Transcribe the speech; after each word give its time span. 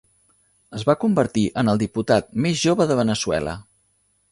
Es 0.79 0.85
va 0.89 0.95
convertir 1.03 1.43
en 1.63 1.69
el 1.75 1.83
diputat 1.85 2.33
més 2.47 2.59
jove 2.65 2.91
de 2.93 3.01
Veneçuela. 3.03 3.57